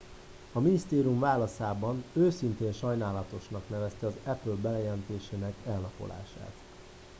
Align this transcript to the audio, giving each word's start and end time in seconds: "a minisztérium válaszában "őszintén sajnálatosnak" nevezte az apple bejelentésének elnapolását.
"a 0.53 0.59
minisztérium 0.59 1.19
válaszában 1.19 2.03
"őszintén 2.13 2.71
sajnálatosnak" 2.73 3.61
nevezte 3.69 4.07
az 4.07 4.13
apple 4.23 4.53
bejelentésének 4.53 5.53
elnapolását. 5.65 6.53